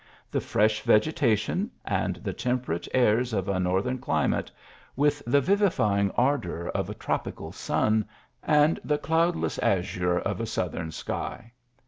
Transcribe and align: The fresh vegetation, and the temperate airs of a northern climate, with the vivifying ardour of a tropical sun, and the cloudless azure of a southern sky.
The 0.31 0.41
fresh 0.41 0.81
vegetation, 0.81 1.69
and 1.85 2.15
the 2.15 2.33
temperate 2.33 2.87
airs 2.91 3.33
of 3.33 3.47
a 3.47 3.59
northern 3.59 3.99
climate, 3.99 4.49
with 4.95 5.21
the 5.27 5.39
vivifying 5.41 6.09
ardour 6.17 6.69
of 6.73 6.89
a 6.89 6.95
tropical 6.95 7.51
sun, 7.51 8.05
and 8.41 8.79
the 8.83 8.97
cloudless 8.97 9.59
azure 9.59 10.17
of 10.17 10.41
a 10.41 10.47
southern 10.47 10.89
sky. 10.91 11.51